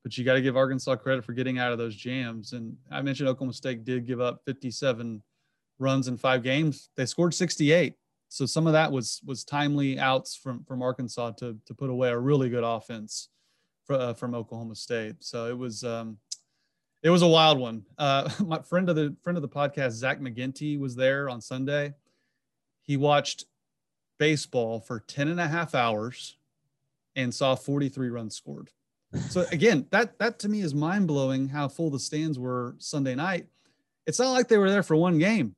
[0.03, 2.53] but you got to give Arkansas credit for getting out of those jams.
[2.53, 5.23] And I mentioned Oklahoma State did give up 57
[5.79, 6.91] runs in five games.
[6.97, 7.95] They scored 68.
[8.29, 12.11] So some of that was was timely outs from from Arkansas to to put away
[12.11, 13.29] a really good offense
[13.85, 15.17] for, uh, from Oklahoma State.
[15.21, 16.19] So it was um,
[17.03, 17.85] it was a wild one.
[17.97, 21.95] Uh, my friend of the friend of the podcast, Zach McGinty, was there on Sunday.
[22.83, 23.45] He watched
[24.19, 26.37] baseball for 10 and a half hours
[27.15, 28.71] and saw 43 runs scored.
[29.31, 33.15] So again, that that to me is mind blowing how full the stands were Sunday
[33.15, 33.47] night.
[34.07, 35.55] It's not like they were there for one game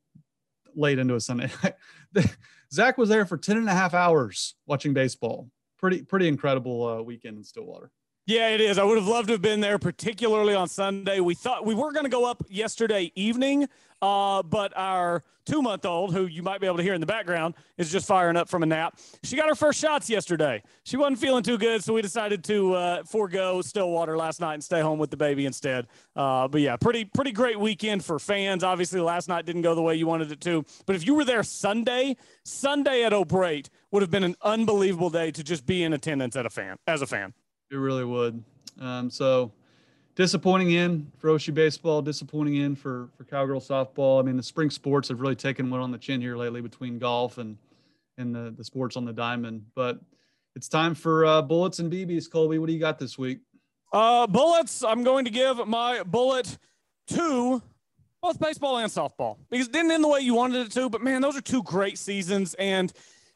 [0.74, 1.50] late into a Sunday.
[2.72, 5.50] Zach was there for 10 and a half hours watching baseball.
[5.78, 7.90] Pretty, pretty incredible uh, weekend in Stillwater.
[8.30, 8.78] Yeah, it is.
[8.78, 11.18] I would have loved to have been there, particularly on Sunday.
[11.18, 13.68] We thought we were going to go up yesterday evening,
[14.00, 17.08] uh, but our two month old, who you might be able to hear in the
[17.08, 19.00] background, is just firing up from a nap.
[19.24, 20.62] She got her first shots yesterday.
[20.84, 24.62] She wasn't feeling too good, so we decided to uh, forego Stillwater last night and
[24.62, 25.88] stay home with the baby instead.
[26.14, 28.62] Uh, but yeah, pretty pretty great weekend for fans.
[28.62, 30.64] Obviously, last night didn't go the way you wanted it to.
[30.86, 35.32] But if you were there Sunday, Sunday at O'Brate would have been an unbelievable day
[35.32, 37.34] to just be in attendance at a fan as a fan.
[37.70, 38.42] It really would.
[38.80, 39.52] Um, so
[40.16, 44.20] disappointing in for OSU baseball, disappointing in for for cowgirl softball.
[44.20, 46.98] I mean, the spring sports have really taken one on the chin here lately between
[46.98, 47.56] golf and
[48.18, 49.64] and the the sports on the diamond.
[49.74, 50.00] But
[50.56, 52.28] It's time for uh, bullets and BBs.
[52.30, 53.38] Colby, what do you got this week?
[53.92, 54.83] Uh, bullets.
[54.83, 56.59] I'm going to give my bullet
[57.09, 57.62] to
[58.20, 60.90] both baseball and softball because it didn't end the way you wanted it to.
[60.90, 62.92] But man, those are two great seasons, and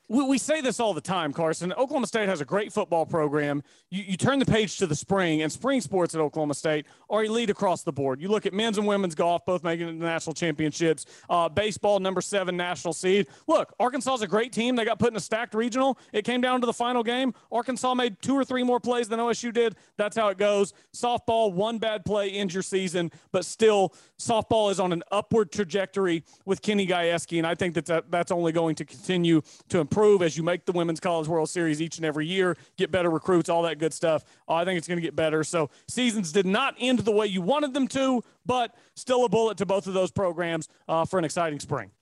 [0.09, 1.73] we, we say this all the time, Carson.
[1.73, 3.63] Oklahoma State has a great football program.
[3.91, 7.25] You, you turn the page to the spring, and spring sports at Oklahoma State are
[7.25, 8.21] elite across the board.
[8.21, 11.07] You look at men's and women's golf, both making to national championships.
[11.31, 13.29] Uh, baseball, number seven national seed.
[13.47, 14.77] Look, Arkansas is a great team.
[14.77, 15.99] They got put in a stacked regional.
[16.13, 17.33] It came down to the final game.
[17.51, 19.77] Arkansas made two or three more plays than OSU did.
[19.97, 20.75] That's how it goes.
[20.95, 26.25] Softball, one bad play ends your season, but still, softball is on an upward trajectory
[26.45, 29.41] with Kenny Gajewski, and I think that that's only going to continue
[29.71, 32.57] to improve improve as you make the Women's College World Series each and every year,
[32.77, 34.25] get better recruits, all that good stuff.
[34.49, 35.45] Uh, I think it's going to get better.
[35.45, 39.57] So seasons did not end the way you wanted them to, but still a bullet
[39.59, 41.93] to both of those programs uh, for an exciting spring.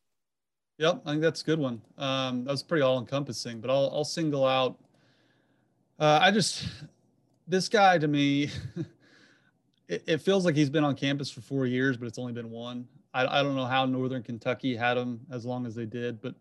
[0.78, 1.82] Yep, I think that's a good one.
[1.98, 4.78] Um, that was pretty all encompassing, but I'll, I'll single out.
[5.98, 6.66] Uh, I just,
[7.46, 8.48] this guy to me,
[9.88, 12.50] it, it, feels like he's been on campus for four years, but it's only been
[12.50, 12.88] one.
[13.12, 16.34] I, I don't know how Northern Kentucky had him as long as they did, but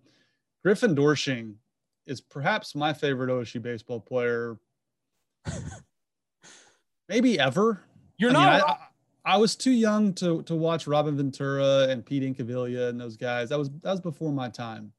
[0.64, 1.56] Griffin Doersching
[2.06, 4.58] is perhaps my favorite OSU baseball player,
[7.10, 7.84] maybe ever.
[8.18, 8.54] You're I not.
[8.54, 8.62] Mean,
[9.26, 13.18] I, I, was too young to to watch Robin Ventura and Pete Incaviglia and those
[13.18, 13.50] guys.
[13.50, 14.92] That was that was before my time.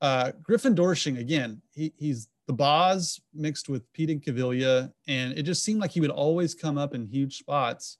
[0.00, 1.62] Uh, Griffin Doersching again.
[1.74, 6.10] He, he's the Boz mixed with Pete Incaviglia, and it just seemed like he would
[6.10, 7.98] always come up in huge spots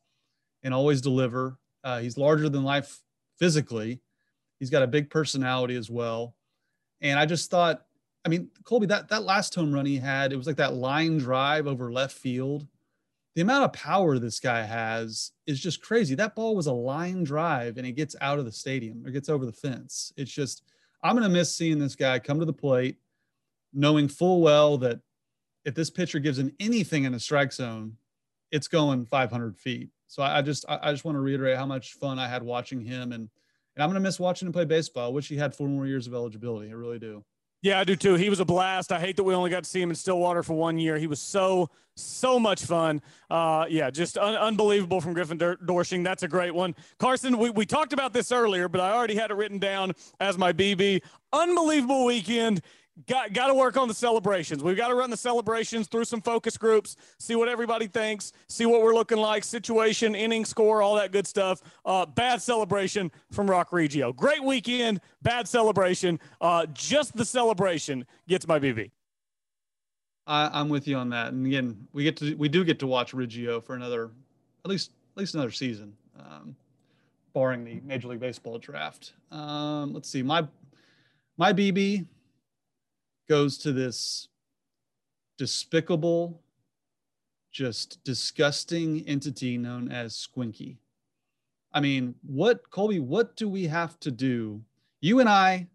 [0.63, 1.59] and always deliver.
[1.83, 3.01] Uh, he's larger than life
[3.39, 4.01] physically.
[4.59, 6.35] He's got a big personality as well.
[7.01, 7.85] And I just thought,
[8.25, 11.19] I mean, Colby, that that last home run he had, it was like that line
[11.19, 12.67] drive over left field.
[13.35, 16.15] The amount of power this guy has is just crazy.
[16.15, 19.29] That ball was a line drive and he gets out of the stadium or gets
[19.29, 20.13] over the fence.
[20.17, 20.63] It's just,
[21.03, 22.97] I'm going to miss seeing this guy come to the plate,
[23.75, 25.01] knowing full well that
[25.67, 27.97] if this pitcher gives him anything in the strike zone,
[28.51, 29.91] it's going 500 feet.
[30.07, 33.13] So I, just, I just want to reiterate how much fun I had watching him
[33.13, 33.29] and
[33.77, 35.07] and I'm going to miss watching him play baseball.
[35.07, 36.71] I wish he had four more years of eligibility.
[36.71, 37.23] I really do.
[37.63, 38.15] Yeah, I do too.
[38.15, 38.93] He was a blast.
[38.93, 40.99] I hate that we only got to see him in Stillwater for one year.
[40.99, 43.03] He was so, so much fun.
[43.29, 46.05] Uh, yeah, just un- unbelievable from Griffin Doersching.
[46.05, 46.75] That's a great one.
[46.99, 50.39] Carson, we, we talked about this earlier, but I already had it written down as
[50.39, 51.03] my BB.
[51.33, 52.63] Unbelievable weekend
[53.07, 54.63] got got to work on the celebrations.
[54.63, 58.67] We've got to run the celebrations through some focus groups, see what everybody thinks, see
[58.67, 61.61] what we're looking like, situation, inning score, all that good stuff.
[61.85, 64.15] Uh, bad celebration from Rock Riggio.
[64.15, 66.19] Great weekend, bad celebration.
[66.41, 68.91] Uh, just the celebration gets my BB.
[70.27, 71.33] I, am with you on that.
[71.33, 74.11] And again, we get to we do get to watch Regio for another,
[74.65, 76.57] at least at least another season, um,
[77.33, 79.13] barring the Major League Baseball draft.
[79.31, 80.47] Um, let's see, my
[81.37, 82.07] my BB
[83.29, 84.29] goes to this
[85.39, 86.41] despicable,
[87.53, 90.77] just disgusting entity known as Squinky.
[91.73, 94.63] I mean, what Colby, what do we have to do?
[95.01, 95.67] You and I,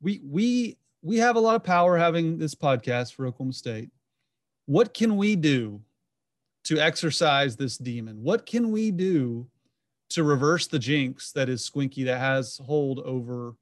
[0.00, 3.90] we we we have a lot of power having this podcast for Oklahoma State.
[4.66, 5.80] What can we do
[6.64, 8.22] to exercise this demon?
[8.22, 9.46] What can we do
[10.10, 13.54] to reverse the jinx that is Squinky that has hold over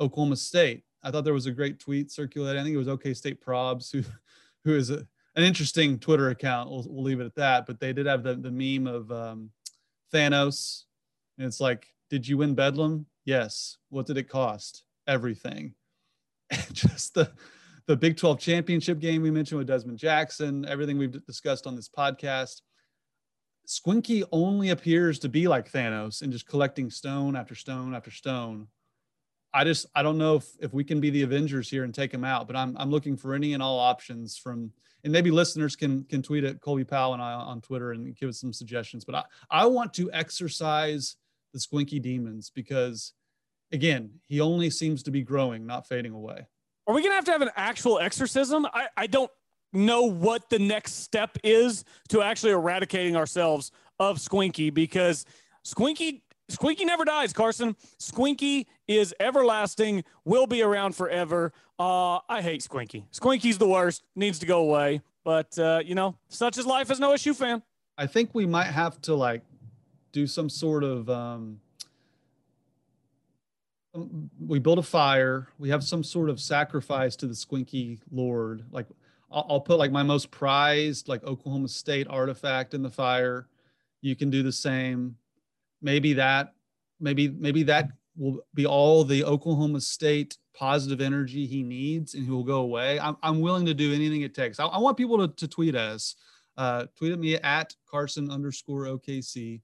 [0.00, 0.82] Oklahoma State?
[1.08, 2.60] I thought there was a great tweet circulating.
[2.60, 4.04] I think it was OK State Probs, who
[4.64, 6.70] who is a, an interesting Twitter account.
[6.70, 7.64] We'll, we'll leave it at that.
[7.64, 9.50] But they did have the, the meme of um,
[10.12, 10.82] Thanos.
[11.38, 13.06] And it's like, did you win Bedlam?
[13.24, 13.78] Yes.
[13.88, 14.84] What did it cost?
[15.06, 15.74] Everything.
[16.72, 17.30] Just the
[17.86, 21.88] the Big 12 championship game we mentioned with Dezmon Jackson, everything we've discussed on this
[21.88, 22.60] podcast.
[23.66, 28.66] Squinky only appears to be like Thanos and just collecting stone after stone after stone
[29.52, 32.12] I just I don't know if, if we can be the Avengers here and take
[32.12, 34.72] him out, but I'm I'm looking for any and all options from
[35.04, 38.28] and maybe listeners can can tweet at Colby Powell and I on Twitter and give
[38.28, 39.04] us some suggestions.
[39.04, 41.16] But I, I want to exercise
[41.52, 43.14] the squinky demons because
[43.72, 46.46] again, he only seems to be growing, not fading away.
[46.86, 48.66] Are we gonna have to have an actual exorcism?
[48.66, 49.30] I, I don't
[49.72, 55.26] know what the next step is to actually eradicating ourselves of Squinky because
[55.66, 57.76] Squinky Squinky never dies, Carson.
[57.98, 61.52] Squinky is everlasting, will be around forever.
[61.78, 63.04] Uh, I hate Squinky.
[63.12, 65.02] Squinky's the worst, needs to go away.
[65.24, 67.62] But, uh, you know, such is life as an OSU fan.
[67.98, 69.42] I think we might have to, like,
[70.12, 71.10] do some sort of.
[71.10, 71.60] Um,
[73.94, 75.48] um we build a fire.
[75.58, 78.64] We have some sort of sacrifice to the Squinky Lord.
[78.70, 78.86] Like,
[79.30, 83.48] I'll, I'll put, like, my most prized, like, Oklahoma State artifact in the fire.
[84.00, 85.16] You can do the same
[85.82, 86.54] maybe that
[87.00, 92.30] maybe maybe that will be all the Oklahoma State positive energy he needs, and he
[92.30, 92.98] will go away.
[92.98, 94.58] I'm, I'm willing to do anything it takes.
[94.58, 96.16] I, I want people to, to tweet us.
[96.56, 99.60] Uh, tweet at me at Carson underscore OKC.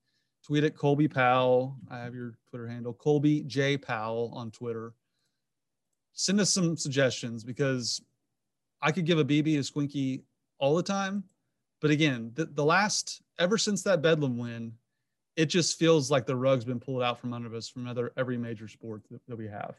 [0.46, 1.76] Tweet at Colby Powell.
[1.90, 4.94] I have your Twitter handle, Colby J Powell on Twitter.
[6.12, 8.00] Send us some suggestions because
[8.80, 10.22] I could give a BB to Squinky
[10.58, 11.24] all the time.
[11.80, 14.74] But again, the, the last, ever since that Bedlam win,
[15.37, 18.37] it just feels like the rug's been pulled out from under us from other every
[18.37, 19.74] major sport that, that we have.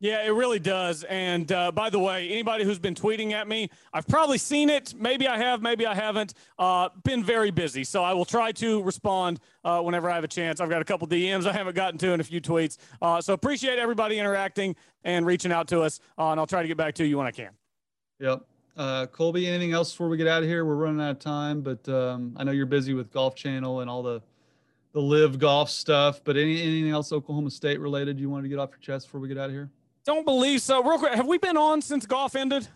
[0.00, 1.02] Yeah, it really does.
[1.04, 4.94] And uh, by the way, anybody who's been tweeting at me, I've probably seen it.
[4.96, 6.34] Maybe I have, maybe I haven't.
[6.56, 10.28] Uh, been very busy, so I will try to respond uh, whenever I have a
[10.28, 10.60] chance.
[10.60, 12.78] I've got a couple DMs I haven't gotten to and a few tweets.
[13.02, 16.68] Uh, so appreciate everybody interacting and reaching out to us, uh, and I'll try to
[16.68, 17.50] get back to you when I can.
[18.20, 18.42] Yep.
[18.76, 20.64] Uh, Colby, anything else before we get out of here?
[20.64, 23.90] We're running out of time, but um, I know you're busy with Golf Channel and
[23.90, 24.22] all the
[24.98, 26.20] the live golf stuff.
[26.24, 29.20] But any anything else Oklahoma State related you wanted to get off your chest before
[29.20, 29.70] we get out of here?
[30.04, 30.82] Don't believe so.
[30.82, 32.66] Real quick, have we been on since golf ended?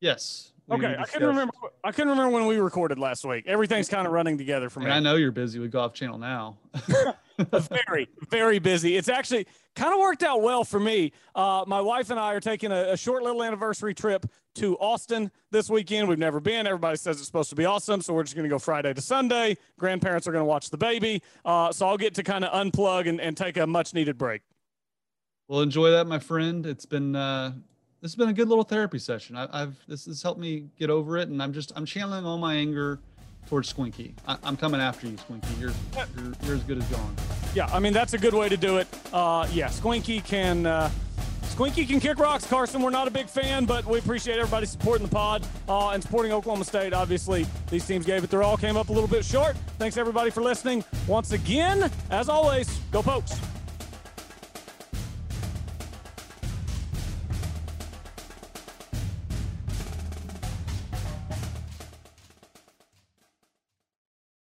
[0.00, 0.52] Yes.
[0.70, 1.52] Okay, I couldn't remember.
[1.82, 3.46] I couldn't remember when we recorded last week.
[3.46, 4.86] Everything's kind of running together for me.
[4.86, 6.58] And I know you're busy with Golf Channel now.
[7.48, 8.96] very, very busy.
[8.96, 11.12] It's actually kind of worked out well for me.
[11.34, 14.26] Uh, my wife and I are taking a, a, short little anniversary trip
[14.56, 16.08] to Austin this weekend.
[16.08, 16.66] We've never been.
[16.66, 19.00] Everybody says it's supposed to be awesome, so we're just going to go Friday to
[19.00, 19.56] Sunday.
[19.78, 23.08] Grandparents are going to watch the baby, uh, so I'll get to kind of unplug
[23.08, 24.42] and, and take a much needed break.
[25.48, 26.64] Well, enjoy that, my friend.
[26.66, 27.52] It's been uh,
[28.00, 29.36] this has been a good little therapy session.
[29.36, 32.38] I, have this has helped me get over it, and I'm just I'm channeling all
[32.38, 33.00] my anger
[33.48, 34.12] towards Squinky.
[34.26, 35.60] I, am coming after you, Squinky.
[35.60, 35.72] You're,
[36.16, 37.16] you're, you're as good as gone.
[37.54, 38.86] Yeah, I mean that's a good way to do it.
[39.12, 40.66] Uh, yeah, Squinky can.
[40.66, 40.90] Uh,
[41.42, 42.80] Squinky can kick rocks, Carson.
[42.80, 46.32] We're not a big fan, but we appreciate everybody supporting the pod uh, and supporting
[46.32, 46.94] Oklahoma State.
[46.94, 49.56] Obviously, these teams gave it their all, came up a little bit short.
[49.78, 50.84] Thanks everybody for listening.
[51.06, 53.38] Once again, as always, go Pokes.